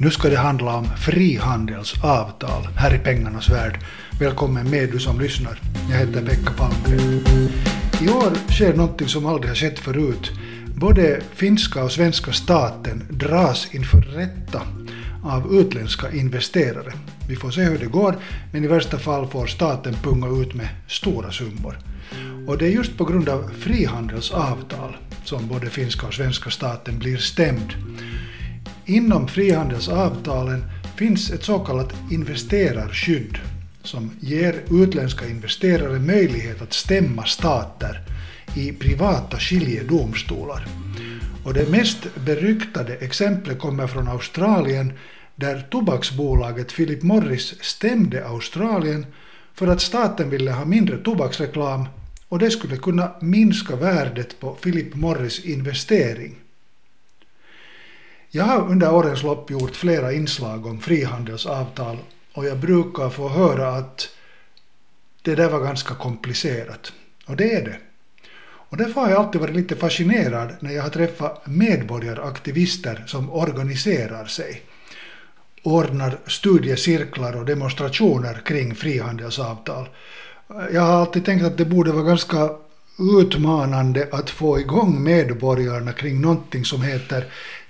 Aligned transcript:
Nu 0.00 0.10
ska 0.10 0.28
det 0.28 0.36
handla 0.36 0.76
om 0.76 0.84
frihandelsavtal 0.84 2.68
här 2.76 2.94
i 2.94 2.98
pengarnas 2.98 3.48
värld. 3.48 3.78
Välkommen 4.20 4.70
med 4.70 4.92
du 4.92 4.98
som 4.98 5.20
lyssnar. 5.20 5.60
Jag 5.90 5.98
heter 5.98 6.26
Pekka 6.26 6.52
Palmgren. 6.52 7.24
I 8.02 8.08
år 8.08 8.52
sker 8.52 8.74
något 8.74 9.10
som 9.10 9.26
aldrig 9.26 9.50
har 9.50 9.56
skett 9.56 9.78
förut. 9.78 10.30
Både 10.76 11.20
finska 11.34 11.84
och 11.84 11.92
svenska 11.92 12.32
staten 12.32 13.06
dras 13.10 13.68
inför 13.74 14.00
rätta 14.00 14.62
av 15.24 15.54
utländska 15.54 16.12
investerare. 16.12 16.92
Vi 17.28 17.36
får 17.36 17.50
se 17.50 17.62
hur 17.62 17.78
det 17.78 17.86
går, 17.86 18.16
men 18.52 18.64
i 18.64 18.66
värsta 18.66 18.98
fall 18.98 19.26
får 19.26 19.46
staten 19.46 19.94
punga 20.02 20.42
ut 20.42 20.54
med 20.54 20.68
stora 20.88 21.32
summor. 21.32 21.78
Och 22.46 22.58
det 22.58 22.66
är 22.66 22.70
just 22.70 22.98
på 22.98 23.04
grund 23.04 23.28
av 23.28 23.50
frihandelsavtal 23.58 24.96
som 25.24 25.48
både 25.48 25.70
finska 25.70 26.06
och 26.06 26.14
svenska 26.14 26.50
staten 26.50 26.98
blir 26.98 27.16
stämd. 27.16 27.72
Inom 28.88 29.28
frihandelsavtalen 29.28 30.64
finns 30.96 31.30
ett 31.30 31.44
så 31.44 31.58
kallat 31.58 31.94
investerarskydd 32.10 33.38
som 33.82 34.10
ger 34.20 34.62
utländska 34.70 35.28
investerare 35.28 35.98
möjlighet 35.98 36.62
att 36.62 36.72
stämma 36.72 37.24
stater 37.24 38.00
i 38.56 38.72
privata 38.72 39.38
skiljedomstolar. 39.38 40.66
Och 41.44 41.54
det 41.54 41.70
mest 41.70 41.98
beryktade 42.24 42.94
exemplet 42.94 43.58
kommer 43.58 43.86
från 43.86 44.08
Australien 44.08 44.92
där 45.36 45.66
tobaksbolaget 45.70 46.76
Philip 46.76 47.02
Morris 47.02 47.54
stämde 47.60 48.26
Australien 48.26 49.06
för 49.54 49.66
att 49.66 49.80
staten 49.80 50.30
ville 50.30 50.50
ha 50.50 50.64
mindre 50.64 50.98
tobaksreklam 50.98 51.86
och 52.28 52.38
det 52.38 52.50
skulle 52.50 52.76
kunna 52.76 53.10
minska 53.20 53.76
värdet 53.76 54.40
på 54.40 54.50
Philip 54.50 54.94
Morris 54.94 55.44
investering. 55.44 56.34
Jag 58.30 58.44
har 58.44 58.70
under 58.70 58.94
årens 58.94 59.22
lopp 59.22 59.50
gjort 59.50 59.76
flera 59.76 60.12
inslag 60.12 60.66
om 60.66 60.80
frihandelsavtal 60.80 61.98
och 62.32 62.46
jag 62.46 62.58
brukar 62.58 63.10
få 63.10 63.28
höra 63.28 63.68
att 63.68 64.08
det 65.22 65.34
där 65.34 65.48
var 65.48 65.60
ganska 65.60 65.94
komplicerat. 65.94 66.92
Och 67.26 67.36
det 67.36 67.54
är 67.54 67.64
det. 67.64 67.76
Och 68.70 68.76
därför 68.76 69.00
har 69.00 69.10
jag 69.10 69.18
alltid 69.18 69.40
varit 69.40 69.54
lite 69.56 69.76
fascinerad 69.76 70.56
när 70.60 70.72
jag 70.72 70.82
har 70.82 70.90
träffat 70.90 71.46
medborgaraktivister 71.46 73.04
som 73.06 73.32
organiserar 73.32 74.24
sig, 74.24 74.62
ordnar 75.62 76.18
studiecirklar 76.26 77.36
och 77.36 77.44
demonstrationer 77.44 78.42
kring 78.44 78.74
frihandelsavtal. 78.74 79.88
Jag 80.72 80.82
har 80.82 81.00
alltid 81.00 81.24
tänkt 81.24 81.44
att 81.44 81.58
det 81.58 81.64
borde 81.64 81.92
vara 81.92 82.04
ganska 82.04 82.50
utmanande 83.20 84.08
att 84.12 84.30
få 84.30 84.60
igång 84.60 85.02
medborgarna 85.02 85.92
kring 85.92 86.20
någonting 86.20 86.64
som 86.64 86.82
heter 86.82 87.26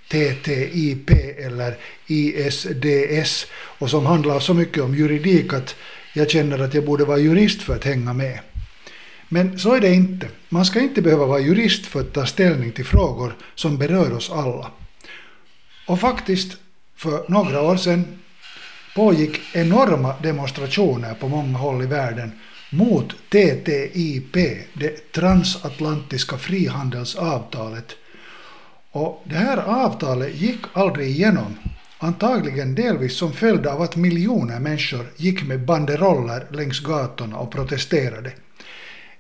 TTIP 0.09 1.11
eller 1.39 1.77
ISDS 2.07 3.47
och 3.53 3.91
som 3.91 4.07
handlar 4.07 4.41
så 4.41 4.55
mycket 4.55 4.83
om 4.83 4.95
juridik 4.95 5.53
att 5.53 5.77
jag 6.15 6.31
känner 6.31 6.59
att 6.59 6.75
jag 6.75 6.85
borde 6.85 7.05
vara 7.05 7.19
jurist 7.19 7.63
för 7.63 7.77
att 7.77 7.85
hänga 7.85 8.13
med. 8.13 8.39
Men 9.29 9.59
så 9.59 9.75
är 9.75 9.81
det 9.81 9.95
inte. 9.95 10.29
Man 10.49 10.65
ska 10.65 10.81
inte 10.81 11.03
behöva 11.03 11.27
vara 11.27 11.41
jurist 11.41 11.87
för 11.87 12.01
att 12.01 12.13
ta 12.13 12.27
ställning 12.27 12.73
till 12.73 12.85
frågor 12.85 13.37
som 13.55 13.79
berör 13.79 14.13
oss 14.13 14.31
alla. 14.31 14.71
Och 15.87 16.01
faktiskt, 16.01 16.57
för 16.97 17.25
några 17.29 17.63
år 17.63 17.77
sedan 17.77 18.19
pågick 18.95 19.41
enorma 19.53 20.15
demonstrationer 20.23 21.15
på 21.15 21.29
många 21.29 21.59
håll 21.59 21.83
i 21.83 21.87
världen 21.87 22.33
mot 22.71 23.09
TTIP, 23.29 24.33
det 24.73 25.13
transatlantiska 25.13 26.39
frihandelsavtalet. 26.39 27.97
Och 28.93 29.23
det 29.25 29.35
här 29.35 29.57
avtalet 29.57 30.35
gick 30.35 30.61
aldrig 30.73 31.09
igenom, 31.09 31.59
antagligen 31.99 32.75
delvis 32.75 33.17
som 33.17 33.33
följd 33.33 33.67
av 33.67 33.83
att 33.83 33.97
miljoner 33.97 34.61
människor 34.61 35.07
gick 35.17 35.45
med 35.45 35.65
banderoller 35.65 36.47
längs 36.51 36.81
gatorna 36.81 37.39
och 37.39 37.51
protesterade. 37.51 38.33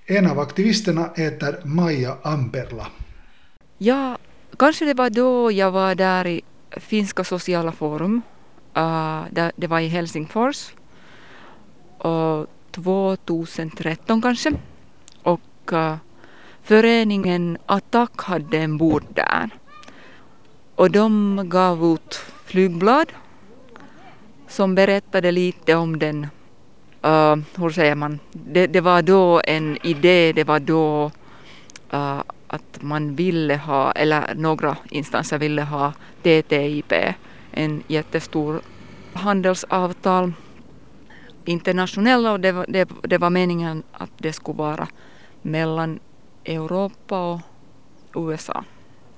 En 0.06 0.26
av 0.30 0.38
aktivisterna 0.38 1.10
heter 1.16 1.60
Maja 1.64 2.16
Amperla. 2.22 2.86
Ja, 3.78 4.18
kanske 4.58 4.84
det 4.84 4.94
var 4.94 5.10
då 5.10 5.52
jag 5.52 5.70
var 5.70 5.94
där 5.94 6.26
i 6.26 6.42
Finska 6.70 7.24
sociala 7.24 7.72
forum. 7.72 8.22
Uh, 8.76 9.24
det 9.56 9.66
var 9.66 9.80
i 9.80 9.88
Helsingfors. 9.88 10.72
Och 11.98 12.46
2013 12.70 14.22
kanske. 14.22 14.52
Och 15.22 15.72
uh, 15.72 15.94
föreningen 16.62 17.58
Attack 17.66 18.22
hade 18.22 18.58
en 18.58 18.78
bord 18.78 19.04
där. 19.14 19.50
Och 20.74 20.90
de 20.90 21.40
gav 21.48 21.84
ut 21.84 22.14
flygblad 22.44 23.12
som 24.48 24.74
berättade 24.74 25.30
lite 25.30 25.74
om 25.74 25.98
den 25.98 26.26
uh, 27.04 27.36
hur 27.56 27.70
säger 27.70 27.94
man, 27.94 28.18
det, 28.32 28.66
det, 28.66 28.80
var 28.80 29.02
då 29.02 29.40
en 29.44 29.78
idé, 29.82 30.32
det 30.32 30.44
var 30.44 30.60
då 30.60 31.10
uh, 31.94 32.22
att 32.46 32.82
man 32.82 33.14
ville 33.14 33.56
ha, 33.56 33.92
eller 33.92 34.34
några 34.34 34.76
instanser 34.90 35.38
ville 35.38 35.62
ha 35.62 35.92
TTIP, 36.22 36.92
en 37.50 37.82
jättestor 37.86 38.60
handelsavtal 39.12 40.32
internationella 41.44 42.32
och 42.32 42.40
det 42.40 42.52
var, 42.52 42.66
det, 42.68 42.88
det 43.02 43.18
var 43.18 43.30
meningen 43.30 43.82
att 43.92 44.10
det 44.18 44.32
skulle 44.32 44.58
vara 44.58 44.88
mellan 45.42 45.98
Europa 46.48 47.18
och 47.20 47.40
USA. 48.14 48.64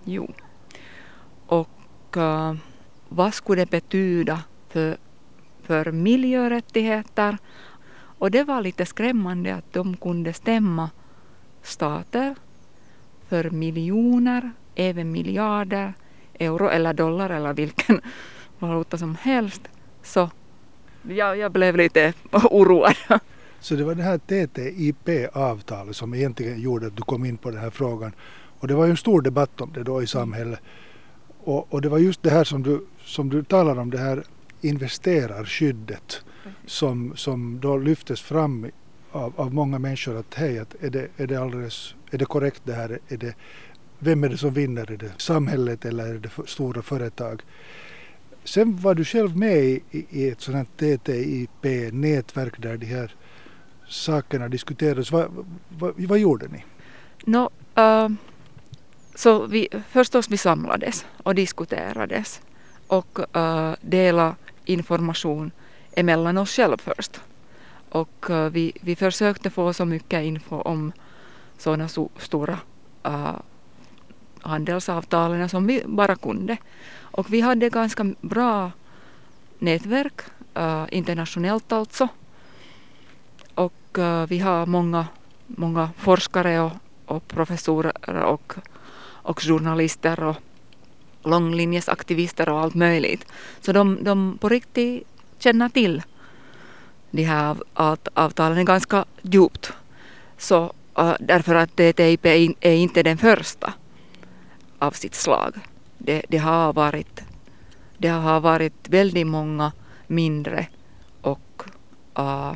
Jo. 0.05 0.33
Och 1.47 2.17
uh, 2.17 2.55
vad 3.09 3.35
skulle 3.35 3.63
det 3.63 3.71
betyda 3.71 4.43
för, 4.69 4.97
för 5.63 5.93
miljörättigheter 5.93 7.39
och 8.19 8.31
det 8.31 8.45
var 8.45 8.63
lite 8.63 8.87
skrämmande 8.87 9.55
att 9.55 9.73
de 9.73 9.97
kunde 9.97 10.33
stämma 10.33 10.91
stater 11.63 12.35
för 13.29 13.51
miljoner, 13.51 14.51
även 14.75 15.13
miljarder 15.13 15.95
euro 16.39 16.69
eller 16.69 16.93
dollar 16.93 17.31
eller 17.31 17.53
vilken 17.53 18.01
valuta 18.59 18.99
som 18.99 19.15
helst. 19.15 19.63
Så 20.03 20.31
jag, 21.03 21.39
jag 21.39 21.53
blev 21.53 21.77
lite 21.77 22.13
oroad. 22.33 22.95
Så 23.61 23.75
det 23.75 23.85
var 23.85 23.95
det 23.95 24.03
här 24.03 24.19
TTIP-avtalet 24.19 25.97
som 25.97 26.15
egentligen 26.15 26.61
gjorde 26.61 26.87
att 26.87 26.97
du 26.97 27.03
kom 27.03 27.25
in 27.25 27.37
på 27.37 27.51
den 27.51 27.61
här 27.61 27.71
frågan. 27.71 28.13
Och 28.59 28.69
det 28.69 28.75
var 28.75 28.85
ju 28.85 28.91
en 28.91 28.97
stor 28.97 29.23
debatt 29.23 29.61
om 29.61 29.73
det 29.73 29.83
då 29.83 30.03
i 30.03 30.07
samhället. 30.07 30.61
Och, 31.45 31.75
och 31.75 31.83
det 31.83 31.89
var 31.89 31.99
just 31.99 32.23
det 32.23 32.31
här 32.31 32.45
som 32.45 32.63
du, 32.63 32.87
som 33.05 33.29
du 33.29 33.45
talar 33.45 33.79
om, 33.79 33.91
det 33.91 33.99
här 33.99 34.25
investerarskyddet 34.61 36.23
som, 36.67 37.17
som 37.17 37.61
då 37.61 37.77
lyftes 37.77 38.21
fram 38.21 38.67
av, 39.13 39.33
av 39.37 39.55
många 39.55 39.79
människor 39.79 40.17
att 40.17 40.35
hej, 40.35 40.59
att 40.59 40.75
är, 40.81 40.91
det, 40.91 41.09
är, 41.17 41.27
det 41.27 41.37
alldeles, 41.37 41.95
är 42.11 42.19
det 42.19 42.25
korrekt 42.25 42.63
det 42.65 42.73
här? 42.73 42.99
Är 43.09 43.17
det, 43.17 43.35
vem 43.99 44.25
är 44.25 44.29
det 44.29 44.37
som 44.37 44.55
vinner? 44.55 44.91
Är 44.91 44.97
det 44.97 45.13
samhället 45.17 45.85
eller 45.85 46.15
är 46.15 46.19
det 46.19 46.31
stora 46.47 46.83
företag? 46.83 47.43
Sen 48.45 48.77
var 48.77 48.95
du 48.95 49.05
själv 49.05 49.37
med 49.37 49.65
i, 49.65 49.83
i 49.91 50.29
ett 50.29 50.41
sådant 50.41 50.77
TTIP-nätverk 50.77 52.63
där 52.63 52.77
de 52.77 52.87
här 52.87 53.15
sakerna 53.91 54.49
diskuterades. 54.49 55.13
Vad, 55.13 55.47
vad, 55.69 55.95
vad 55.97 56.19
gjorde 56.19 56.49
ni? 56.49 56.65
No, 57.25 57.51
uh, 57.79 58.09
så 59.15 59.47
vi, 59.47 59.69
förstås 59.89 60.31
vi 60.31 60.37
samlades 60.37 61.07
och 61.23 61.35
diskuterades 61.35 62.41
och 62.87 63.19
eh, 63.37 63.69
uh, 63.69 63.75
delade 63.81 64.35
information 64.65 65.51
emellan 65.93 66.39
oss 66.39 66.51
själva 66.51 66.77
först. 66.77 67.21
Och 67.89 68.31
uh, 68.31 68.49
vi, 68.49 68.73
vi 68.81 68.97
försökte 68.97 69.51
få 69.51 69.73
så 69.73 69.85
mycket 69.85 70.23
info 70.23 70.57
om 70.57 70.93
sådana 71.59 71.89
so, 71.89 72.09
stora 72.19 72.59
uh, 73.07 73.37
handelsavtalen 74.41 75.49
som 75.49 75.67
vi 75.67 75.83
bara 75.87 76.17
kunde. 76.17 76.57
Och 77.01 77.33
vi 77.33 77.41
hade 77.41 77.69
ganska 77.69 78.15
bra 78.21 78.73
nätverk, 79.59 80.21
uh, 80.59 80.87
internationellt 80.91 81.73
alltså. 81.73 82.09
Och 83.91 83.99
eh, 83.99 84.27
vi 84.27 84.39
har 84.39 84.67
många, 84.67 85.07
många 85.47 85.91
forskare 85.97 86.61
och, 86.61 86.73
och 87.07 87.29
professorer 87.29 88.23
och, 88.23 88.55
och 89.03 89.43
journalister 89.43 90.23
och 90.23 90.37
långlinjesaktivister 91.23 92.49
och 92.49 92.61
allt 92.61 92.75
möjligt. 92.75 93.27
Så 93.61 93.73
de, 93.73 94.05
de 94.05 94.39
på 94.41 94.49
riktigt 94.49 95.07
känner 95.39 95.69
till 95.69 96.03
de 97.11 97.23
här 97.23 97.57
avtalen 98.15 98.59
är 98.59 98.65
ganska 98.65 99.05
djupt. 99.23 99.73
Så, 100.39 100.73
eh, 100.99 101.15
därför 101.21 101.55
att 101.55 101.77
TTIP 101.77 102.27
är 102.61 102.73
inte 102.73 103.03
den 103.03 103.19
första 103.19 103.73
av 104.79 104.91
sitt 104.91 105.15
slag. 105.15 105.55
Det, 105.99 106.23
det, 106.29 106.39
har 106.39 106.73
varit, 106.73 107.21
det 107.99 108.09
har 108.09 108.41
varit 108.41 108.89
väldigt 108.89 109.27
många 109.27 109.73
mindre 110.07 110.67
och 111.21 111.63
uh, 112.19 112.53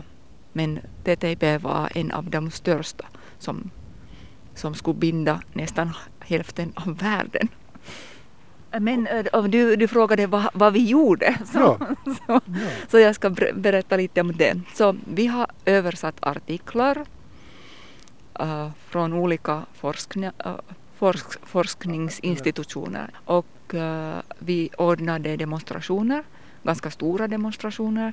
men 0.57 0.79
TTIP 1.05 1.63
var 1.63 1.89
en 1.95 2.11
av 2.13 2.31
de 2.31 2.51
största 2.51 3.05
som, 3.39 3.71
som 4.55 4.75
skulle 4.75 4.99
binda 4.99 5.41
nästan 5.53 5.91
hälften 6.21 6.73
av 6.75 6.97
världen. 6.99 7.49
Men 8.81 9.07
äh, 9.07 9.43
du, 9.45 9.77
du 9.77 9.89
frågade 9.89 10.27
vad, 10.27 10.45
vad 10.55 10.73
vi 10.73 10.89
gjorde, 10.89 11.39
så, 11.53 11.59
Ja. 11.59 11.79
så, 12.05 12.15
Ja. 12.29 12.41
så 12.91 12.99
jag 12.99 13.15
ska 13.15 13.29
ber- 13.31 13.53
berätta 13.55 13.97
lite 13.97 14.21
om 14.21 14.33
det. 14.37 14.61
Så 14.75 14.97
vi 15.15 15.27
har 15.27 15.47
översatt 15.65 16.17
artiklar 16.21 17.05
äh, 18.41 18.69
från 18.89 19.13
olika 19.13 19.63
forskning, 19.75 20.25
äh, 20.25 20.55
forsk, 20.99 21.47
forskningsinstitutioner 21.47 23.11
och 23.25 23.75
äh, 23.75 24.17
vi 24.39 24.71
ordnade 24.79 25.37
demonstrationer, 25.37 26.23
ganska 26.63 26.91
stora 26.91 27.29
demonstrationer. 27.29 28.13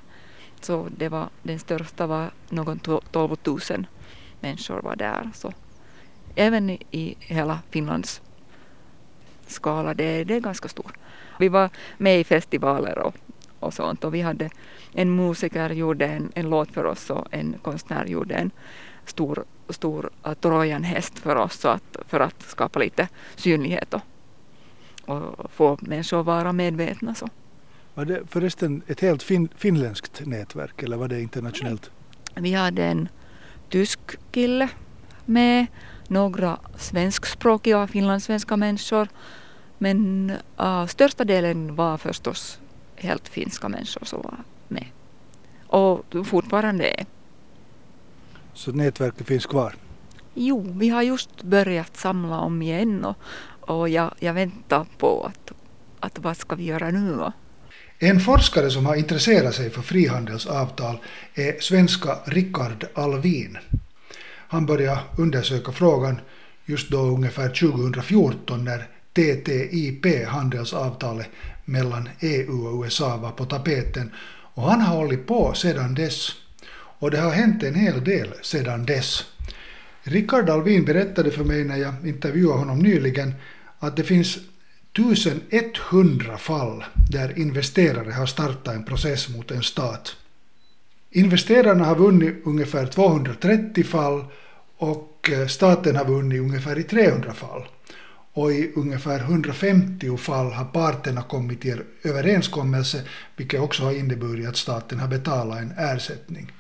Så 0.62 0.88
det 0.98 1.10
var, 1.10 1.30
den 1.44 1.60
största 1.60 2.08
var 2.08 2.32
någon 2.50 2.80
12 3.12 3.36
000 3.44 3.60
människor 4.40 4.82
var 4.82 4.96
där. 4.96 5.30
Så 5.34 5.54
även 6.36 6.70
i, 6.70 7.16
hela 7.20 7.60
Finlands 7.70 8.22
skala, 9.48 9.94
det, 9.94 10.24
det 10.24 10.36
är 10.36 10.40
ganska 10.40 10.70
stort. 10.70 10.94
Vi 11.40 11.50
var 11.50 11.70
med 11.98 12.20
i 12.20 12.24
festivaler 12.24 13.00
och, 13.00 13.16
och 13.60 13.74
sånt 13.74 14.04
och 14.04 14.14
vi 14.14 14.22
hade 14.22 14.50
en 14.94 15.16
musiker 15.16 15.70
gjorde 15.70 16.06
en, 16.06 16.32
en 16.36 16.50
låt 16.50 16.72
för 16.72 16.86
oss 16.86 17.10
och 17.10 17.28
en 17.32 17.56
konstnär 17.62 18.06
gjorde 18.06 18.36
en 18.36 18.52
stor, 19.06 19.44
stor 19.70 20.10
uh, 20.28 20.34
trojanhäst 20.34 21.20
för 21.20 21.36
oss 21.36 21.60
så 21.60 21.68
att, 21.68 21.98
för 22.08 22.20
att 22.20 22.42
skapa 22.42 22.80
lite 22.80 23.08
synlighet 23.36 23.94
och, 23.94 24.02
och 25.06 25.52
få 25.52 25.78
människor 25.82 26.20
att 26.20 26.26
vara 26.26 26.54
medvetna. 26.54 27.16
Så. 27.16 27.30
Var 27.94 28.06
det 28.06 28.22
förresten 28.28 28.82
ett 28.88 29.00
helt 29.00 29.24
fin, 29.24 29.50
finländskt 29.56 30.26
nätverk 30.26 30.84
eller 30.84 30.98
var 30.98 31.08
det 31.08 31.22
internationellt? 31.22 31.92
Vi 32.36 32.54
hade 32.54 32.86
en 32.86 33.10
tysk 33.70 34.00
kille 34.32 34.70
med, 35.26 35.66
några 36.08 36.60
svenskspråkiga 36.78 37.88
finlandssvenska 37.88 38.58
människor 38.58 39.08
men 39.78 40.32
uh, 40.62 40.86
största 40.86 41.24
delen 41.24 41.76
var 41.76 41.98
förstås 41.98 42.60
helt 42.96 43.30
finska 43.30 43.70
människor 43.70 44.06
som 44.06 44.22
var 44.22 44.38
med. 44.68 44.86
Och 45.68 46.06
fortfarande 46.26 46.90
är. 46.90 47.06
Så 48.54 48.72
nätverket 48.72 49.28
finns 49.28 49.46
kvar? 49.46 49.76
Jo, 50.34 50.74
vi 50.78 50.90
har 50.90 51.02
just 51.02 51.44
börjat 51.44 51.98
samla 51.98 52.40
om 52.40 52.62
igen 52.62 53.06
och, 53.06 53.18
och 53.60 53.90
jag, 53.90 54.14
jag 54.20 54.34
väntar 54.34 54.86
på 54.98 55.24
att, 55.24 55.52
att 56.00 56.20
vad 56.20 56.38
ska 56.38 56.56
vi 56.56 56.64
göra 56.64 56.92
nu? 56.92 57.32
En 58.04 58.20
forskare 58.20 58.70
som 58.70 58.86
har 58.86 58.96
intresserat 58.96 59.56
sig 59.56 59.70
för 59.70 59.82
frihandelsavtal 59.82 60.98
är 61.36 61.60
svenska 61.60 62.18
Rickard 62.26 62.86
Alvin. 62.94 63.58
Han 64.26 64.66
började 64.66 65.00
undersöka 65.18 65.72
frågan 65.72 66.20
just 66.66 66.90
då 66.90 67.00
ungefär 67.00 67.50
2014 67.50 68.66
när 68.66 68.88
TTIP, 69.14 70.28
handelsavtalet 70.28 71.28
mellan 71.66 72.10
EU 72.20 72.66
och 72.68 72.84
USA, 72.84 73.18
var 73.18 73.32
på 73.32 73.46
tapeten. 73.46 74.12
Och 74.54 74.64
han 74.64 74.82
har 74.82 74.98
hållit 74.98 75.28
på 75.28 75.54
sedan 75.54 75.96
dess. 75.96 76.32
Och 76.74 77.12
det 77.12 77.20
har 77.20 77.32
hänt 77.32 77.64
en 77.64 77.76
hel 77.76 78.04
del 78.04 78.34
sedan 78.42 78.86
dess. 78.86 79.26
Rickard 80.04 80.50
Alvin 80.50 80.86
berättade 80.86 81.32
för 81.32 81.44
mig 81.44 81.64
när 81.64 81.78
jag 81.78 82.08
intervjuade 82.08 82.60
honom 82.60 82.80
nyligen 82.80 83.34
att 83.80 83.96
det 83.96 84.04
finns 84.04 84.38
1100 84.94 86.38
fall 86.38 86.84
där 87.10 87.40
investerare 87.40 88.12
har 88.12 88.26
startat 88.26 88.76
en 88.76 88.84
process 88.84 89.30
mot 89.30 89.52
en 89.52 89.64
stat. 89.64 90.16
Investerarna 91.12 91.86
har 91.86 91.96
vunnit 91.96 92.42
ungefär 92.46 92.86
230 92.86 93.84
fall 93.84 94.26
och 94.78 95.30
eh, 95.34 95.48
staten 95.48 95.96
har 95.96 96.06
vunnit 96.06 96.42
ungefär 96.42 96.80
i 96.80 96.84
300 96.84 97.34
fall. 97.34 97.68
Och 98.34 98.52
i 98.52 98.72
ungefär 98.76 99.20
150 99.20 100.18
fall 100.18 100.52
har 100.52 100.66
parterna 100.66 101.22
kommit 101.22 101.62
till 101.62 101.82
överenskommelse 102.04 103.02
vilket 103.36 103.62
också 103.62 103.84
har 103.84 103.92
inneburit 103.92 104.48
att 104.48 104.58
staten 104.58 105.00
har 105.00 105.08
betalat 105.08 105.60
en 105.60 105.72
ersättning. 105.78 106.52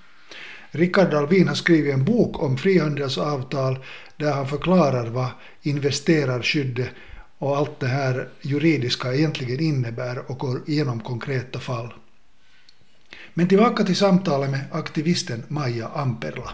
Rickard 0.72 1.14
Alvin 1.14 1.48
har 1.48 1.56
skrivit 1.56 1.94
en 1.94 2.06
bok 2.06 2.44
om 2.44 2.58
frihandelsavtal 2.58 3.80
där 4.18 4.32
han 4.32 4.48
förklarar 4.48 5.08
vad 5.08 5.30
investerarskyddet 5.62 6.90
och 7.42 7.58
allt 7.58 7.80
det 7.80 7.88
här 7.88 8.28
juridiska 8.42 9.14
egentligen 9.14 9.60
innebär 9.60 10.32
och 10.32 10.38
går 10.38 10.62
igenom 10.70 11.00
konkreta 11.00 11.60
fall. 11.60 11.94
Men 13.34 13.48
tillbaka 13.48 13.84
till 13.84 13.96
samtalet 13.96 14.50
med 14.50 14.62
aktivisten 14.72 15.44
Maja 15.48 15.88
Amperla. 15.88 16.52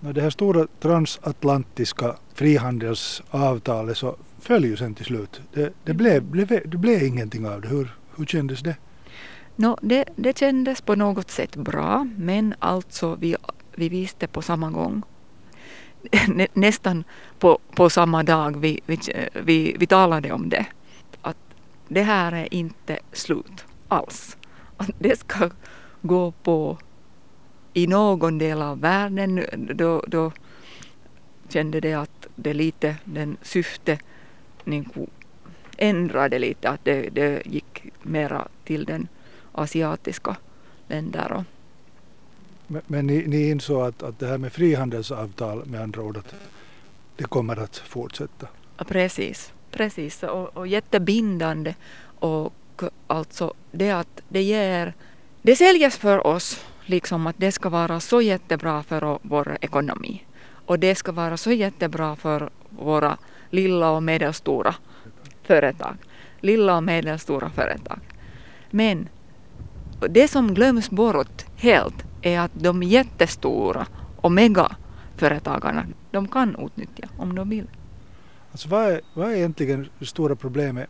Det 0.00 0.20
här 0.20 0.30
stora 0.30 0.66
transatlantiska 0.80 2.16
frihandelsavtalet 2.34 3.96
så 3.96 4.16
föll 4.40 4.64
ju 4.64 4.76
sen 4.76 4.94
till 4.94 5.04
slut. 5.04 5.40
Det, 5.54 5.72
det, 5.84 5.94
blev, 5.94 6.22
blev, 6.22 6.48
det 6.48 6.76
blev 6.78 7.02
ingenting 7.02 7.46
av 7.46 7.60
det. 7.60 7.68
Hur, 7.68 7.94
hur 8.16 8.26
kändes 8.26 8.60
det? 8.60 8.76
no, 9.56 9.78
det, 9.82 10.04
det 10.16 10.38
kändes 10.38 10.80
på 10.80 10.94
något 10.94 11.30
sätt 11.30 11.56
bra 11.56 12.08
men 12.16 12.54
alltså 12.58 13.14
vi, 13.14 13.36
vi 13.74 13.88
visste 13.88 14.26
på 14.26 14.42
samma 14.42 14.70
gång 14.70 15.02
nä, 16.28 16.46
nästan 16.52 17.04
på, 17.38 17.58
på 17.74 17.90
samma 17.90 18.22
dag 18.22 18.60
vi, 18.60 18.80
vi, 18.86 18.98
vi, 19.32 19.76
vi 19.78 19.86
talade 19.86 20.32
om 20.32 20.48
det 20.48 20.66
att 21.22 21.36
det 21.88 22.02
här 22.02 22.32
är 22.32 22.54
inte 22.54 22.98
slut 23.12 23.64
alls. 23.88 24.36
Att 24.76 24.90
det 24.98 25.18
ska 25.18 25.50
gå 26.02 26.30
på 26.30 26.78
i 27.72 27.86
någon 27.86 28.38
del 28.38 28.62
av 28.62 28.80
världen 28.80 29.44
då, 29.74 30.04
då 30.06 30.32
kände 31.48 31.80
det 31.80 31.94
att 31.94 32.26
det 32.36 32.54
lite, 32.54 32.96
den 33.04 33.36
syfte 33.42 33.98
niin 34.64 35.08
ändrade 35.76 36.38
lite, 36.38 36.70
att 36.70 36.84
det, 36.84 37.08
det 37.10 37.42
gick 37.46 37.82
mera 38.02 38.48
till 38.64 38.84
den 38.84 39.08
asiatiska 39.52 40.36
länder. 40.88 41.32
Och, 41.32 41.44
men, 42.66 42.82
men 42.86 43.06
ni, 43.06 43.26
ni 43.26 43.50
insåg 43.50 43.82
att, 43.82 44.02
att 44.02 44.18
det 44.18 44.26
här 44.26 44.38
med 44.38 44.52
frihandelsavtal 44.52 45.66
med 45.66 45.80
andra 45.82 46.02
ord 46.02 46.16
att 46.16 46.34
det 47.16 47.24
kommer 47.24 47.56
att 47.56 47.76
fortsätta? 47.76 48.46
Ja, 48.76 48.84
precis, 48.84 49.52
precis 49.70 50.22
och, 50.22 50.56
och 50.56 50.66
jättebindande 50.66 51.74
och 52.18 52.82
alltså 53.06 53.54
det 53.72 53.90
att 53.90 54.22
det 54.28 54.42
ger, 54.42 54.94
det 55.42 55.56
säljes 55.56 55.96
för 55.96 56.26
oss 56.26 56.64
liksom 56.84 57.26
att 57.26 57.36
det 57.38 57.52
ska 57.52 57.68
vara 57.68 58.00
så 58.00 58.22
jättebra 58.22 58.82
för 58.82 59.18
vår 59.22 59.58
ekonomi 59.60 60.24
och 60.66 60.78
det 60.78 60.94
ska 60.94 61.12
vara 61.12 61.36
så 61.36 61.52
jättebra 61.52 62.16
för 62.16 62.50
våra 62.68 63.18
lilla 63.50 63.90
och 63.90 64.02
medelstora 64.02 64.74
företag. 65.42 65.96
Lilla 66.40 66.76
och 66.76 66.82
medelstora 66.82 67.50
företag. 67.50 67.98
Men 68.70 69.08
det 70.10 70.28
som 70.28 70.54
glöms 70.54 70.90
bort 70.90 71.44
helt 71.56 72.04
är 72.26 72.40
att 72.40 72.52
de 72.54 72.82
jättestora 72.82 73.86
och 74.16 74.32
megaföretagarna, 74.32 75.86
de 76.10 76.28
kan 76.28 76.56
utnyttja 76.66 77.08
om 77.18 77.34
de 77.34 77.48
vill. 77.48 77.66
Alltså 78.52 78.68
vad, 78.68 78.82
är, 78.82 79.00
vad 79.14 79.30
är 79.30 79.36
egentligen 79.36 79.88
det 79.98 80.06
stora 80.06 80.36
problemet 80.36 80.88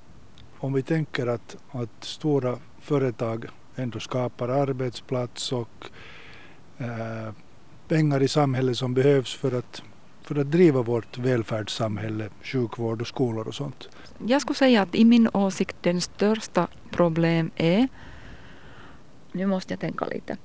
om 0.59 0.73
vi 0.73 0.83
tänker 0.83 1.27
att, 1.27 1.57
att 1.71 2.05
stora 2.05 2.59
företag 2.81 3.47
ändå 3.77 4.01
skapar 4.01 4.49
arbetsplats 4.49 5.53
och 5.53 5.91
eh, 6.79 7.33
pengar 7.89 8.23
i 8.23 8.29
samhället 8.29 8.79
som 8.79 8.95
behövs 8.95 9.35
för 9.35 9.59
att, 9.59 9.83
för 10.23 10.39
att 10.39 10.51
driva 10.51 10.83
vårt 10.83 11.19
välfärdssamhälle, 11.19 12.29
sjukvård 12.43 13.01
och 13.01 13.07
skolor 13.07 13.49
och 13.49 13.55
sånt. 13.55 13.89
Jag 14.27 14.41
skulle 14.43 14.57
säga 14.57 14.83
att 14.83 14.95
i 14.95 15.05
min 15.05 15.29
åsikt 15.33 15.77
den 15.81 16.01
största 16.01 16.69
problem 16.91 17.51
är, 17.57 17.89
nu 19.33 19.47
måste 19.47 19.73
jag 19.73 19.81
tänka 19.81 20.05
lite, 20.05 20.37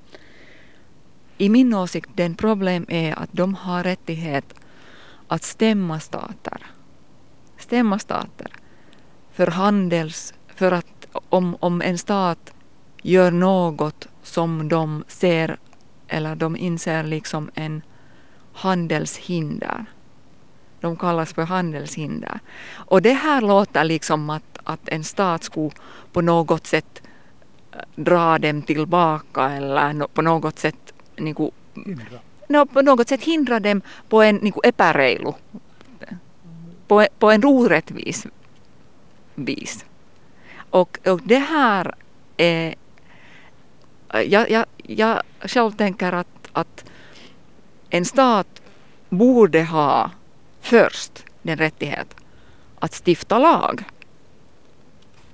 i 1.39 1.49
min 1.49 1.73
åsikt 1.73 2.09
den 2.15 2.35
problem 2.35 2.85
är 2.89 3.19
att 3.19 3.29
de 3.31 3.55
har 3.55 3.83
rättighet 3.83 4.53
att 5.27 5.43
stämma 5.43 5.99
stater. 5.99 6.65
Stämma 7.57 7.99
stater 7.99 8.51
för 9.31 9.47
handels, 9.47 10.33
för 10.55 10.71
att 10.71 11.07
om, 11.29 11.57
om 11.59 11.81
en 11.81 11.97
stat 11.97 12.53
gör 13.01 13.31
något 13.31 14.07
som 14.23 14.69
de 14.69 15.03
ser 15.07 15.57
eller 16.07 16.35
de 16.35 16.57
inser 16.57 17.03
liksom 17.03 17.51
en 17.53 17.81
handelshinder. 18.53 19.85
De 20.79 20.97
kallas 20.97 21.33
för 21.33 21.43
handelshinder. 21.43 22.39
Och 22.73 23.01
det 23.01 23.13
här 23.13 23.41
låter 23.41 23.83
liksom 23.83 24.29
att, 24.29 24.57
att 24.63 24.89
en 24.89 25.03
stat 25.03 25.43
skulle 25.43 25.71
på 26.11 26.21
något 26.21 26.67
sätt 26.67 27.01
eh, 27.71 27.79
dra 27.95 28.37
dem 28.37 28.61
tillbaka 28.61 29.49
eller 29.49 30.07
på 30.07 30.21
något 30.21 30.59
sätt 30.59 30.88
niin 31.19 31.35
kuin, 31.35 31.51
no, 32.47 32.65
på 32.65 32.81
något 32.81 33.09
sätt 33.09 33.23
hindra 33.23 33.59
dem 33.59 33.81
på 34.09 34.21
en 34.21 34.35
niin 34.35 34.53
kuin 34.53 34.69
epäreilu, 34.69 35.33
på, 36.87 37.07
på 37.19 37.31
en 37.31 37.45
orättvis 37.45 38.27
vis. 39.35 39.85
Och, 40.69 40.99
och 41.07 41.21
det 41.23 41.39
här 41.39 41.95
är, 42.37 42.75
jag, 44.25 44.49
jag, 44.49 44.65
jag 44.77 45.21
själv 45.39 45.71
tänker 45.71 46.13
att, 46.13 46.49
att 46.51 46.85
en 47.89 48.05
stat 48.05 48.61
borde 49.09 49.63
ha 49.63 50.11
först 50.61 51.25
den 51.41 51.57
rättighet 51.57 52.15
att 52.79 52.93
stifta 53.07 53.39
lag. 53.39 53.83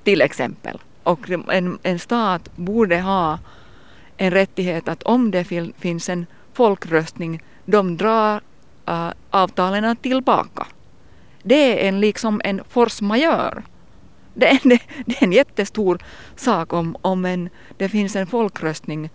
till 0.06 0.22
exempel. 0.22 0.80
Och 1.04 1.30
en, 1.30 1.80
en 1.84 2.00
stat 2.00 2.50
borde 2.56 3.02
ha 3.02 3.40
en 4.18 4.32
rättighet 4.32 4.88
att 4.88 5.04
om 5.04 5.32
det 5.32 5.44
finns 5.78 6.10
en 6.10 6.26
folkröstning, 6.54 7.44
de 7.66 7.98
drar 7.98 8.42
uh, 8.90 9.12
avtalen 9.30 9.96
tillbaka. 9.96 10.68
Det 11.44 11.84
är 11.84 11.88
en, 11.88 12.00
liksom 12.00 12.42
en 12.44 12.62
force 12.70 13.04
majeure. 13.04 13.64
Det 14.34 14.48
är, 14.48 14.60
det, 14.70 14.80
det 15.06 15.22
är 15.22 15.24
en 15.24 15.32
jättestor 15.32 16.00
sak 16.36 16.74
om, 16.74 16.98
om 17.02 17.26
en, 17.26 17.50
det 17.78 17.90
finns 17.90 18.16
en 18.16 18.28
folkröstning 18.28 19.10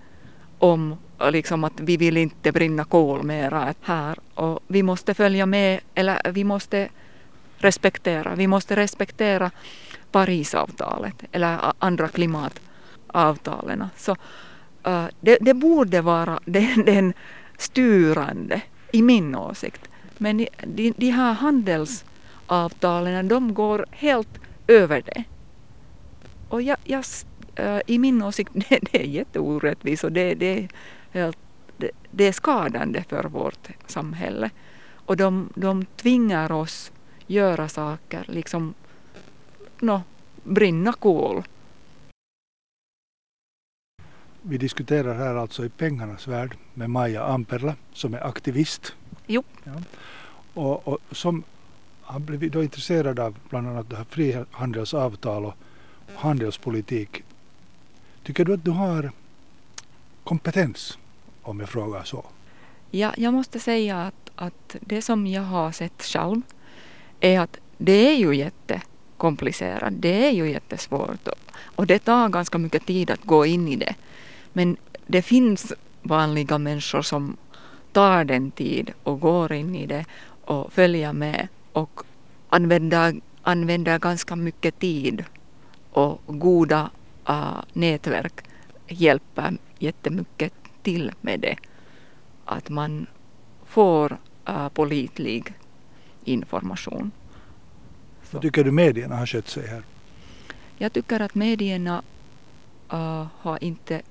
om 0.59 0.97
äh, 1.21 1.30
liksom 1.30 1.64
att 1.64 1.80
vi 1.80 1.97
vill 1.97 2.16
inte 2.16 2.52
brinna 2.52 2.85
kol 2.85 3.23
mera 3.23 3.75
här 3.83 4.19
och 4.35 4.61
vi 4.66 4.83
måste 4.83 5.14
följa 5.14 5.47
med 5.47 5.80
eller 5.95 6.33
vi 6.33 6.45
måste 6.45 6.88
respektera, 7.59 8.35
vi 8.35 8.47
måste 8.47 8.76
respektera 8.76 9.50
Parisavtalet 10.12 11.14
eller 11.33 11.59
andra 11.78 12.09
klimatavtalen. 12.09 13.85
Så 13.97 14.16
uh, 14.87 15.07
det, 15.21 15.39
det, 15.41 15.55
borde 15.55 16.01
vara 16.01 16.41
den, 16.45 16.85
den 16.85 17.13
styrande 17.59 18.63
i 18.93 19.03
min 19.03 19.37
åsikt. 19.37 19.89
Men 20.19 20.47
de, 20.67 20.95
de 20.97 21.11
här 21.11 21.33
handelsavtalen 21.33 23.29
de 23.29 23.55
går 23.55 23.87
helt 23.91 24.41
över 24.67 25.03
det. 25.07 25.25
Och 26.49 26.63
jag, 26.63 26.77
jag, 26.85 27.05
uh, 27.61 27.81
i 27.87 27.99
min 27.99 28.23
åsikt 28.23 28.51
det, 28.69 28.79
det 28.93 29.01
är 29.03 29.07
jätteorättvist 29.07 30.05
och 30.05 30.13
det, 30.13 30.35
det, 30.35 30.59
är 30.59 30.69
helt, 31.11 31.39
det, 31.77 31.91
det 32.11 32.25
är 32.25 32.33
skadande 32.33 33.05
för 33.09 33.25
vårt 33.25 33.69
samhälle. 33.87 34.51
Och 34.93 35.17
de, 35.17 35.49
de 35.55 35.85
tvingar 35.85 36.53
oss 36.53 36.93
göra 37.27 37.69
saker, 37.69 38.25
liksom 38.29 38.75
no, 39.81 40.03
brinna 40.43 40.93
kol. 40.93 41.43
Vi 44.43 44.59
diskuterar 44.59 45.15
här 45.15 45.35
alltså 45.35 45.65
i 45.65 45.69
pengarnas 45.69 46.29
värld 46.29 46.57
med 46.75 46.91
Maja 46.91 47.25
Amperla 47.25 47.75
som 47.93 48.15
är 48.15 48.27
aktivist. 48.27 48.95
Jo. 49.27 49.43
Ja. 49.65 49.73
Och, 50.55 50.89
och 50.89 50.99
som 51.13 51.43
har 52.03 52.21
blivit 52.21 52.53
då 52.53 52.63
intresserad 52.63 53.19
av 53.19 53.37
bland 53.49 53.69
annat 53.69 53.91
det 53.91 53.97
här 53.97 54.07
frihandelsavtal 54.11 55.45
och 55.45 55.55
handelspolitik. 56.15 57.23
Tycker 58.23 58.45
du 58.45 58.55
att 58.55 58.65
du 58.65 58.71
har 58.71 59.13
kompetens 60.25 60.99
om 61.43 61.61
jag 61.61 61.69
frågar 61.69 62.05
så? 62.05 62.25
Ja, 62.91 63.15
jag 63.17 63.35
måste 63.35 63.61
säga 63.61 64.03
att, 64.03 64.31
att 64.35 64.77
det 64.81 65.03
som 65.03 65.27
jag 65.27 65.43
har 65.43 65.73
sett 65.73 66.03
själv 66.03 66.43
är 67.21 67.41
att 67.41 67.57
det 67.79 68.13
är 68.13 68.17
ju 68.17 68.35
jättekomplicerat. 68.35 69.95
Det 69.97 70.27
är 70.27 70.31
ju 70.31 70.51
jättesvårt 70.51 71.29
och 71.63 71.87
det 71.87 71.99
tar 71.99 72.29
ganska 72.29 72.59
mycket 72.59 72.87
tid 72.87 73.11
att 73.11 73.25
gå 73.25 73.47
in 73.47 73.69
i 73.69 73.77
det. 73.77 73.95
Men 74.52 74.76
det 75.07 75.23
finns 75.23 75.73
vanliga 76.02 76.59
människor 76.59 77.02
som 77.02 77.37
tar 77.92 78.25
den 78.25 78.50
tid 78.50 78.92
och 79.02 79.21
går 79.21 79.52
in 79.52 79.75
i 79.75 79.87
det 79.87 80.04
och 80.45 80.73
följer 80.73 81.12
med 81.12 81.49
och 81.73 82.00
använder, 82.49 83.21
använder 83.42 83.99
ganska 83.99 84.37
mycket 84.37 84.78
tid 84.78 85.25
och 85.90 86.21
goda 86.26 86.90
uh, 87.28 87.62
nätverk 87.73 88.45
hjälper 88.88 89.57
jättemycket 89.78 90.52
till 90.83 91.12
med 91.21 91.40
det. 91.40 91.57
Att 92.45 92.69
man 92.69 93.07
får 93.66 94.19
uh, 94.49 94.69
pålitlig 94.69 95.54
information. 96.25 97.11
Vad 98.30 98.42
tycker 98.42 98.64
du 98.64 98.71
medierna 98.71 99.16
har 99.16 99.26
skött 99.26 99.49
sig 99.49 99.66
här? 99.66 99.83
Jag 100.78 100.92
tycker 100.92 101.21
att 101.21 101.35
medierna 101.35 102.02
uh, 102.92 103.26
har 103.38 103.64
inte 103.64 104.02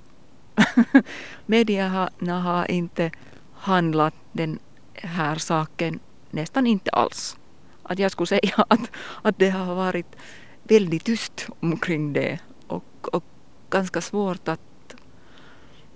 medierna 1.46 2.40
har 2.42 2.72
inte 2.72 3.12
handlat 3.54 4.14
den 4.32 4.60
här 4.94 5.36
saken 5.36 6.00
nästan 6.30 6.68
inte 6.68 6.92
alls. 6.92 7.38
Att 7.84 8.00
jag 8.00 8.12
skulle 8.12 8.28
säga 8.28 8.54
att, 8.68 8.92
att 9.22 9.40
det 9.40 9.50
har 9.50 9.76
varit 9.76 10.16
väldigt 10.64 11.04
tyst 11.04 11.48
omkring 11.60 12.14
det 12.14 12.40
och, 12.68 13.16
och 13.16 13.24
ganska 13.70 14.02
svårt 14.02 14.48
att 14.48 14.96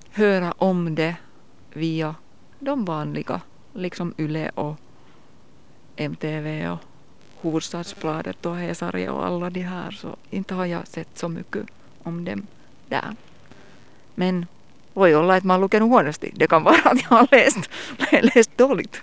höra 0.09 0.51
om 0.51 0.95
det 0.95 1.15
via 1.73 2.15
de 2.59 2.85
vanliga, 2.85 3.41
liksom 3.73 4.13
YLE 4.17 4.49
och 4.49 4.79
MTV 5.95 6.69
och 6.69 6.79
Hufvudstadsbladet 7.41 8.45
och 8.45 8.57
Hesari 8.57 9.07
och 9.07 9.25
alla 9.25 9.49
de 9.49 9.61
här 9.61 9.91
så 9.91 10.15
inte 10.29 10.53
har 10.53 10.65
jag 10.65 10.87
sett 10.87 11.17
så 11.17 11.29
mycket 11.29 11.65
om 12.03 12.25
dem 12.25 12.47
där. 12.87 13.15
Men 14.15 14.45
voi 14.93 15.15
olla 15.15 15.35
att 15.35 15.43
man 15.43 15.61
lukenut 15.61 15.89
huonosti. 15.89 16.31
Det 16.35 16.47
kan 16.47 16.63
vara 16.63 16.81
att 16.83 17.01
jag 17.01 17.09
har 17.09 17.27
läst, 17.31 17.69
läst 18.35 18.57
dåligt. 18.57 19.01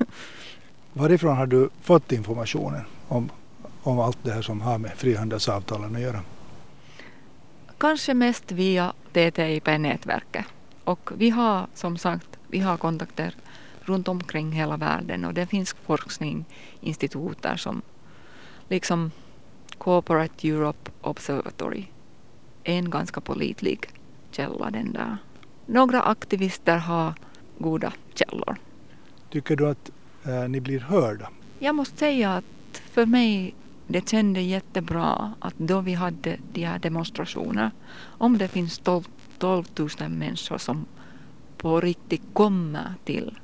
Varifrån 0.93 1.37
har 1.37 1.47
du 1.47 1.71
fått 1.83 2.13
informationen 2.13 2.83
om, 3.09 3.31
om 3.83 3.99
allt 3.99 4.19
det 4.23 4.33
här 4.33 4.43
som 4.43 4.61
har 4.61 4.79
med 4.79 4.93
frihandelsavtalen 4.97 5.97
att 5.97 6.03
göra? 6.03 6.21
Kanske 7.79 8.15
mest 8.15 8.53
via 8.53 8.93
TTIP-nätverket. 9.13 10.45
Och 10.85 11.11
vi 11.17 11.31
har 11.31 11.67
som 11.75 11.99
sagt 11.99 12.39
vi 12.49 12.59
har 12.59 12.77
kontakter 12.77 13.35
runt 13.81 14.09
omkring 14.09 14.53
hela 14.53 14.77
världen 14.77 15.25
och 15.25 15.35
det 15.35 15.47
finns 15.47 15.77
forskningsinstituter 15.87 17.57
som 17.57 17.83
liksom 18.69 19.11
Corporate 19.79 20.49
Europe 20.49 20.91
Observatory 21.01 21.85
en 22.65 22.91
ganska 22.91 23.21
pålitlig 23.21 23.87
källa 24.31 24.71
den 24.71 24.93
där. 24.93 25.17
Några 25.71 26.03
aktivister 26.03 26.77
har 26.77 27.15
goda 27.59 27.93
källor. 28.15 28.57
Tycker 29.31 29.57
du 29.57 29.69
att 29.69 29.91
äh, 30.25 30.49
ni 30.49 30.61
blir 30.61 30.81
hörda? 30.81 31.29
Jag 31.59 31.75
måste 31.75 31.97
säga 31.97 32.35
att 32.35 32.45
för 32.91 33.07
mig 33.07 33.55
det 33.87 34.09
kändes 34.09 34.43
jättebra 34.43 35.33
att 35.39 35.55
då 35.57 35.81
vi 35.81 35.95
hade 35.95 36.39
de 36.53 36.65
här 36.65 36.79
demonstrationerna, 36.79 37.71
om 38.03 38.39
det 38.39 38.49
finns 38.49 38.79
12, 38.79 39.05
12 39.39 39.65
000 39.77 39.89
människor 39.99 40.59
som 40.59 40.87
på 41.57 41.81
riktigt 41.81 42.23
kommer 42.33 42.95
till, 43.05 43.39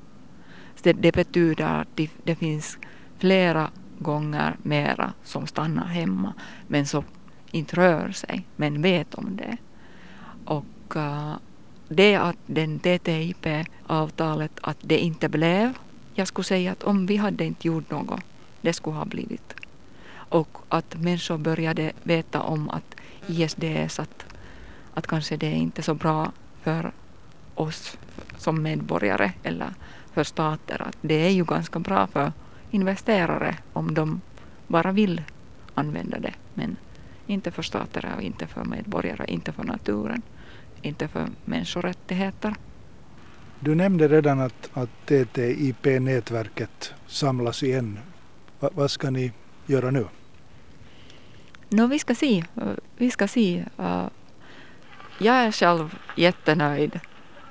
det, 0.82 0.92
det 0.92 1.14
betyder 1.14 1.64
att 1.64 1.88
det, 1.94 2.10
det 2.24 2.34
finns 2.34 2.78
flera 3.18 3.70
gånger 3.98 4.56
mera 4.62 5.12
som 5.24 5.46
stannar 5.46 5.86
hemma 5.86 6.34
men 6.66 6.86
som 6.86 7.04
inte 7.50 7.76
rör 7.76 8.10
sig 8.10 8.46
men 8.56 8.82
vet 8.82 9.14
om 9.14 9.36
det. 9.36 9.56
Och 10.44 10.96
uh, 10.96 11.36
det 11.88 12.16
att 12.16 12.36
den 12.46 12.78
TTIP-avtalet 12.78 14.52
att 14.60 14.78
det 14.80 14.98
inte 14.98 15.28
blev, 15.28 15.74
jag 16.14 16.28
skulle 16.28 16.44
säga 16.44 16.72
att 16.72 16.82
om 16.82 17.06
vi 17.06 17.16
hade 17.16 17.44
inte 17.44 17.66
gjort 17.66 17.90
något, 17.90 18.20
det 18.60 18.72
skulle 18.72 18.96
ha 18.96 19.04
blivit. 19.04 19.54
Och 20.28 20.58
att 20.68 20.96
människor 20.96 21.38
började 21.38 21.92
veta 22.02 22.42
om 22.42 22.70
att 22.70 22.94
ISDS, 23.26 23.98
att, 23.98 24.26
att 24.94 25.06
kanske 25.06 25.36
det 25.36 25.46
är 25.46 25.54
inte 25.54 25.80
är 25.80 25.82
så 25.82 25.94
bra 25.94 26.32
för 26.62 26.92
oss 27.54 27.96
som 28.38 28.62
medborgare 28.62 29.32
eller 29.42 29.74
för 30.12 30.24
stater, 30.24 30.82
att 30.82 30.96
det 31.00 31.14
är 31.14 31.30
ju 31.30 31.44
ganska 31.44 31.78
bra 31.78 32.06
för 32.06 32.32
investerare 32.70 33.56
om 33.72 33.94
de 33.94 34.20
bara 34.66 34.92
vill 34.92 35.22
använda 35.74 36.18
det. 36.18 36.34
Men 36.54 36.76
inte 37.26 37.50
för 37.50 37.62
stater 37.62 38.12
och 38.16 38.22
inte 38.22 38.46
för 38.46 38.64
medborgare, 38.64 39.24
inte 39.28 39.52
för 39.52 39.64
naturen, 39.64 40.22
inte 40.86 41.08
för 41.08 41.28
människorättigheter. 41.44 42.54
Du 43.60 43.74
nämnde 43.74 44.08
redan 44.08 44.40
att, 44.40 44.70
att 44.72 45.06
TTIP-nätverket 45.06 46.94
samlas 47.06 47.62
igen. 47.62 47.98
Va, 48.60 48.70
vad 48.74 48.90
ska 48.90 49.10
ni 49.10 49.32
göra 49.66 49.90
nu? 49.90 50.06
No, 51.68 51.86
vi 51.86 51.98
ska 51.98 52.14
se. 52.14 52.44
Vi 52.96 53.10
ska 53.10 53.28
se. 53.28 53.64
Uh, 53.78 54.06
jag 55.18 55.34
är 55.36 55.52
själv 55.52 55.98
jättenöjd 56.16 57.00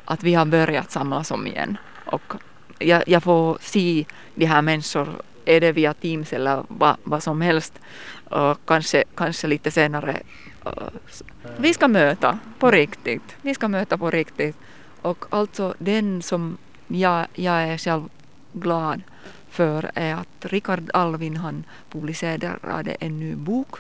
att 0.06 0.24
vi 0.24 0.34
har 0.34 0.46
börjat 0.46 0.92
samlas 0.92 1.32
om 1.32 1.48
igen. 1.48 1.78
Och 2.06 2.34
jag, 2.80 3.04
jag 3.08 3.24
får 3.24 3.58
se 3.62 4.06
de 4.36 4.46
här 4.46 4.62
människor, 4.62 5.22
är 5.46 5.62
det 5.62 5.72
via 5.72 5.94
Teams 5.94 6.34
eller 6.34 6.64
vad, 6.68 6.96
vad 7.04 7.24
som 7.24 7.42
helst, 7.42 7.74
och 8.30 8.58
kanske, 8.66 9.04
kanske 9.16 9.48
lite 9.48 9.72
senare. 9.72 10.22
Vi 11.58 11.74
ska 11.74 11.88
möta 11.88 12.40
på 12.60 12.72
riktigt. 12.72 13.36
Vi 13.42 13.56
ska 13.56 13.68
möta 13.68 13.98
på 13.98 14.12
riktigt. 14.12 14.58
Och 15.02 15.26
alltså 15.30 15.76
den 15.80 16.22
som 16.22 16.58
jag, 16.88 17.28
jag 17.34 17.64
är 17.64 17.78
själv 17.78 18.10
glad 18.54 19.02
för 19.50 19.92
är 19.94 20.14
att 20.14 20.46
Rikard 20.46 20.90
Alvin 20.94 21.38
han 21.38 21.64
publicerade 21.90 22.92
en 23.00 23.20
ny 23.20 23.36
bok, 23.36 23.76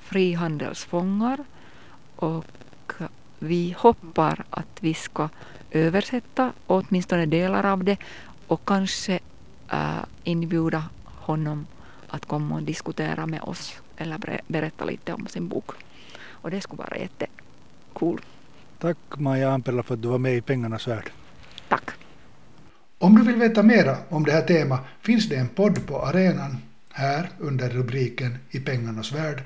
Frihandelsfångar. 0.00 1.44
Och 2.16 2.92
vi 3.38 3.74
hoppas 3.78 4.38
att 4.50 4.78
vi 4.80 4.94
ska 4.94 5.28
översätta 5.70 6.52
åtminstone 6.66 7.26
delar 7.26 7.66
av 7.66 7.84
det 7.84 7.96
och 8.46 8.64
kanske 8.64 9.18
äh, 9.72 10.04
inbjuda 10.24 10.84
honom 11.04 11.66
att 12.08 12.26
komma 12.26 12.54
och 12.54 12.62
diskutera 12.62 13.26
med 13.26 13.42
oss 13.42 13.82
eller 13.96 14.40
berätta 14.46 14.84
lite 14.84 15.12
om 15.12 15.26
sin 15.26 15.48
bok. 15.48 15.70
Och 16.26 16.50
det 16.50 16.60
skulle 16.60 16.82
vara 16.82 16.98
jättecool. 16.98 18.20
Tack 18.78 18.98
Maja 19.16 19.50
Ampela 19.50 19.82
för 19.82 19.94
att 19.94 20.02
du 20.02 20.08
var 20.08 20.18
med 20.18 20.36
i 20.36 20.40
Pengarnas 20.40 20.88
värld. 20.88 21.10
Tack. 21.68 21.90
Om 22.98 23.14
du 23.16 23.22
vill 23.22 23.36
veta 23.36 23.62
mera 23.62 23.96
om 24.08 24.24
det 24.24 24.32
här 24.32 24.42
temat 24.42 24.80
finns 25.00 25.28
det 25.28 25.36
en 25.36 25.48
podd 25.48 25.86
på 25.86 26.02
arenan 26.02 26.56
här 26.90 27.30
under 27.38 27.68
rubriken 27.68 28.38
I 28.50 28.60
pengarnas 28.60 29.12
värld 29.12 29.42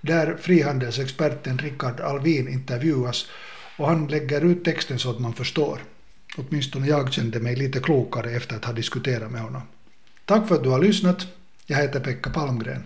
där 0.00 0.36
frihandelsexperten 0.36 1.58
Rickard 1.58 2.00
Alvin 2.00 2.48
intervjuas 2.48 3.26
och 3.76 3.88
han 3.88 4.06
lägger 4.06 4.40
ut 4.44 4.64
texten 4.64 4.98
så 4.98 5.10
att 5.10 5.18
man 5.18 5.32
förstår. 5.32 5.78
Åtminstone 6.36 6.86
jag 6.86 7.12
kände 7.12 7.40
mig 7.40 7.56
lite 7.56 7.80
klokare 7.80 8.30
efter 8.30 8.56
att 8.56 8.64
ha 8.64 8.72
diskuterat 8.72 9.30
med 9.30 9.40
honom. 9.40 9.62
Tack 10.24 10.48
för 10.48 10.54
att 10.54 10.62
du 10.62 10.68
har 10.68 10.78
lyssnat. 10.78 11.26
Jag 11.66 11.76
heter 11.78 12.00
Pekka 12.00 12.30
Palmgren. 12.30 12.84